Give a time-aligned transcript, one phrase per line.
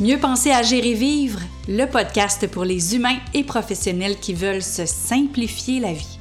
[0.00, 1.38] Mieux penser, agir et vivre,
[1.68, 6.18] le podcast pour les humains et professionnels qui veulent se simplifier la vie.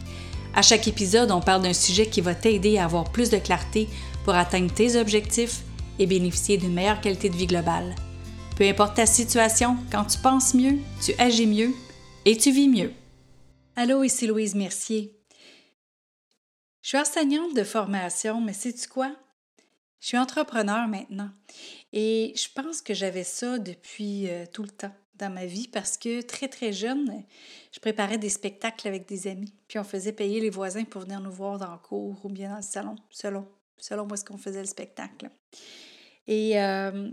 [0.53, 3.89] À chaque épisode, on parle d'un sujet qui va t'aider à avoir plus de clarté
[4.25, 5.61] pour atteindre tes objectifs
[5.97, 7.95] et bénéficier d'une meilleure qualité de vie globale.
[8.55, 11.71] Peu importe ta situation, quand tu penses mieux, tu agis mieux
[12.25, 12.93] et tu vis mieux.
[13.75, 15.17] Allô, ici Louise Mercier.
[16.83, 19.15] Je suis enseignante de formation, mais sais-tu quoi?
[20.03, 21.29] Je suis entrepreneur maintenant
[21.93, 25.95] et je pense que j'avais ça depuis euh, tout le temps dans ma vie parce
[25.97, 27.23] que très très jeune,
[27.71, 31.21] je préparais des spectacles avec des amis, puis on faisait payer les voisins pour venir
[31.21, 33.47] nous voir dans le cours ou bien dans le salon, selon,
[33.77, 35.29] selon où est-ce qu'on faisait le spectacle.
[36.27, 37.09] Et euh,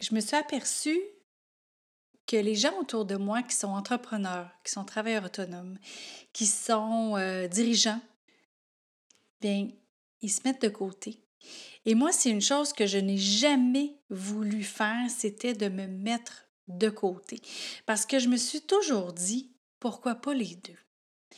[0.00, 1.00] je me suis aperçue
[2.26, 5.78] que les gens autour de moi qui sont entrepreneurs, qui sont travailleurs autonomes,
[6.32, 8.00] qui sont euh, dirigeants,
[9.40, 9.68] bien,
[10.22, 11.22] ils se mettent de côté.
[11.86, 16.46] Et moi, c'est une chose que je n'ai jamais voulu faire, c'était de me mettre
[16.68, 17.40] de côté.
[17.86, 20.76] Parce que je me suis toujours dit, pourquoi pas les deux?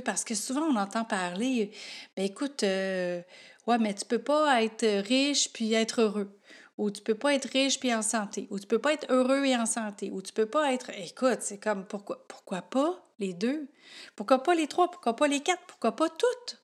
[0.05, 1.71] Parce que souvent, on entend parler,
[2.17, 3.21] ben écoute, euh,
[3.67, 6.41] ouais, mais tu peux pas être riche puis être heureux.
[6.79, 8.47] Ou tu peux pas être riche puis en santé.
[8.51, 10.11] Ou tu peux pas être heureux et en santé.
[10.13, 10.91] Ou tu peux pas être.
[10.91, 13.69] Écoute, c'est comme pourquoi, pourquoi pas les deux?
[14.15, 14.91] Pourquoi pas les trois?
[14.91, 15.67] Pourquoi pas les quatre?
[15.67, 16.63] Pourquoi pas toutes?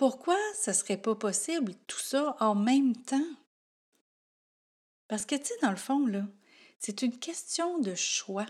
[0.00, 3.30] Pourquoi ce serait pas possible tout ça en même temps?
[5.08, 6.26] Parce que, tu sais, dans le fond, là,
[6.78, 8.46] c'est une question de choix.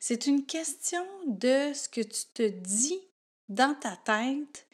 [0.00, 2.98] C'est une question de ce que tu te dis
[3.48, 4.66] dans ta tête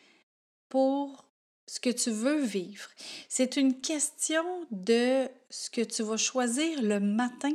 [0.70, 1.26] pour
[1.66, 2.88] ce que tu veux vivre.
[3.28, 7.52] C'est une question de ce que tu vas choisir le matin.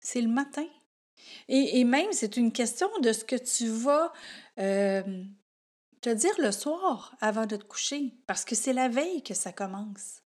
[0.00, 0.68] C'est le matin.
[1.48, 4.12] Et, même, c'est une question de ce que tu vas
[4.58, 5.24] euh,
[6.00, 9.52] te dire le soir avant de te coucher, parce que c'est la veille que ça
[9.52, 10.22] commence.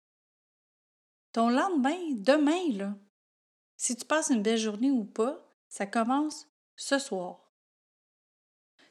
[1.33, 2.95] Ton lendemain, demain, là,
[3.77, 7.53] si tu passes une belle journée ou pas, ça commence ce soir.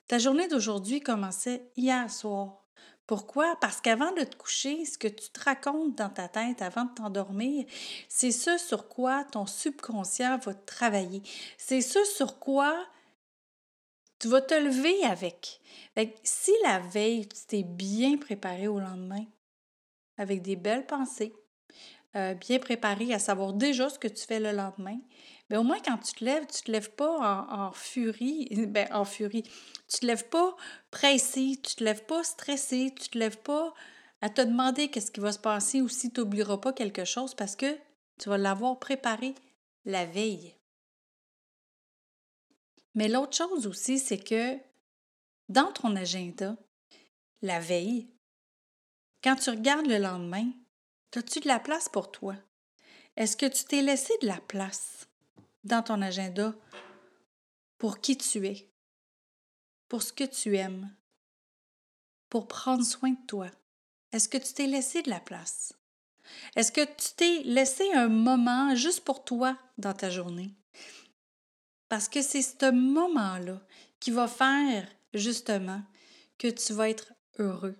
[0.07, 2.65] Ta journée d'aujourd'hui commençait hier soir.
[3.05, 3.55] Pourquoi?
[3.61, 6.93] Parce qu'avant de te coucher, ce que tu te racontes dans ta tête avant de
[6.93, 7.65] t'endormir,
[8.09, 11.21] c'est ce sur quoi ton subconscient va travailler.
[11.57, 12.87] C'est ce sur quoi
[14.21, 15.59] tu vas te lever avec.
[16.23, 19.25] si la veille, tu t'es bien préparé au lendemain,
[20.17, 21.33] avec des belles pensées,
[22.15, 24.99] euh, bien préparé à savoir déjà ce que tu fais le lendemain,
[25.49, 29.05] bien, au moins quand tu te lèves, tu te lèves pas en, furie, ben, en
[29.05, 29.43] furie.
[29.87, 30.55] Tu te lèves pas
[30.91, 33.73] pressé, tu te lèves pas stressé, tu te lèves pas
[34.21, 37.33] à te demander qu'est-ce qui va se passer ou si tu n'oublieras pas quelque chose
[37.33, 37.75] parce que
[38.19, 39.33] tu vas l'avoir préparé
[39.85, 40.53] la veille.
[42.95, 44.57] Mais l'autre chose aussi, c'est que
[45.49, 46.57] dans ton agenda,
[47.41, 48.09] la veille,
[49.23, 50.51] quand tu regardes le lendemain,
[51.15, 52.35] as-tu de la place pour toi?
[53.17, 55.07] Est-ce que tu t'es laissé de la place
[55.63, 56.53] dans ton agenda
[57.77, 58.71] pour qui tu es,
[59.87, 60.93] pour ce que tu aimes,
[62.29, 63.49] pour prendre soin de toi?
[64.11, 65.73] Est-ce que tu t'es laissé de la place?
[66.55, 70.55] Est-ce que tu t'es laissé un moment juste pour toi dans ta journée?
[71.91, 73.59] Parce que c'est ce moment-là
[73.99, 75.81] qui va faire justement
[76.37, 77.75] que tu vas être heureux,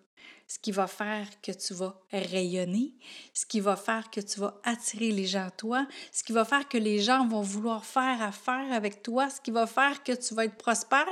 [0.50, 2.94] ce qui va faire que tu vas rayonner,
[3.34, 6.44] ce qui va faire que tu vas attirer les gens à toi, ce qui va
[6.44, 10.12] faire que les gens vont vouloir faire affaire avec toi, ce qui va faire que
[10.12, 11.08] tu vas être prospère.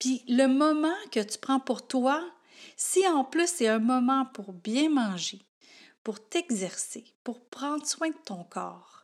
[0.00, 2.20] Puis le moment que tu prends pour toi,
[2.76, 5.40] si en plus c'est un moment pour bien manger,
[6.02, 9.03] pour t'exercer, pour prendre soin de ton corps,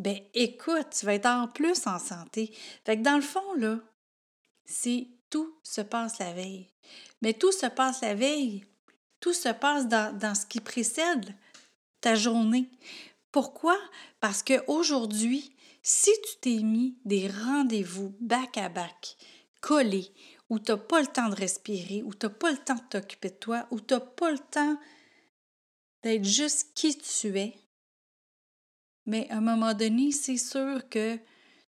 [0.00, 2.56] ben écoute, tu vas être en plus en santé.
[2.84, 3.78] Fait que dans le fond, là,
[4.64, 6.70] c'est tout se passe la veille.
[7.22, 8.64] Mais tout se passe la veille.
[9.20, 11.34] Tout se passe dans, dans ce qui précède
[12.00, 12.70] ta journée.
[13.30, 13.76] Pourquoi?
[14.20, 19.16] Parce qu'aujourd'hui, si tu t'es mis des rendez-vous back à back,
[19.60, 20.12] collés,
[20.48, 22.88] où tu n'as pas le temps de respirer, où tu n'as pas le temps de
[22.88, 24.78] t'occuper de toi, où tu n'as pas le temps
[26.02, 27.54] d'être juste qui tu es,
[29.10, 31.18] mais à un moment donné, c'est sûr que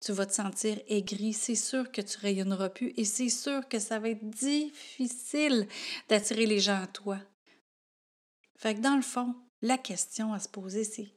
[0.00, 3.78] tu vas te sentir aigri, c'est sûr que tu rayonneras plus et c'est sûr que
[3.78, 5.66] ça va être difficile
[6.10, 7.18] d'attirer les gens à toi.
[8.58, 11.08] Fait que dans le fond, la question à se poser, c'est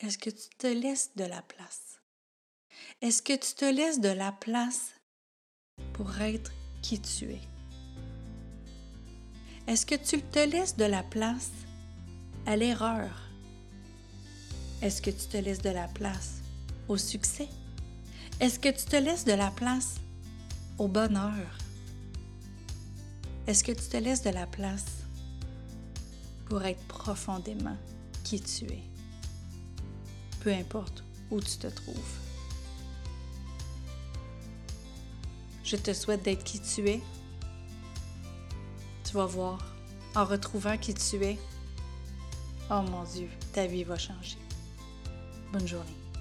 [0.00, 2.00] est-ce que tu te laisses de la place?
[3.00, 4.90] Est-ce que tu te laisses de la place
[5.92, 6.50] pour être
[6.82, 7.40] qui tu es?
[9.68, 11.52] Est-ce que tu te laisses de la place
[12.46, 13.31] à l'erreur?
[14.82, 16.42] Est-ce que tu te laisses de la place
[16.88, 17.48] au succès?
[18.40, 19.94] Est-ce que tu te laisses de la place
[20.76, 21.56] au bonheur?
[23.46, 24.86] Est-ce que tu te laisses de la place
[26.46, 27.76] pour être profondément
[28.24, 28.82] qui tu es?
[30.40, 32.18] Peu importe où tu te trouves.
[35.62, 37.00] Je te souhaite d'être qui tu es.
[39.04, 39.64] Tu vas voir,
[40.16, 41.38] en retrouvant qui tu es,
[42.68, 44.38] oh mon Dieu, ta vie va changer
[45.52, 46.11] bonne journée.